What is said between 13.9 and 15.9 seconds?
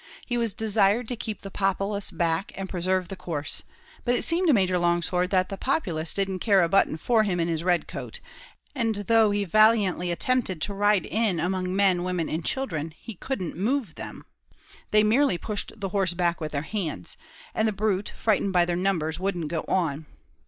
them; they merely pushed the